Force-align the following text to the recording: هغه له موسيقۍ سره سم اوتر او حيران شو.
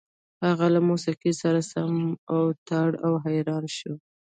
هغه 0.47 0.65
له 0.73 0.79
موسيقۍ 0.89 1.33
سره 1.41 1.59
سم 1.71 1.93
اوتر 2.35 2.89
او 3.05 3.13
حيران 3.25 3.65
شو. 3.77 3.93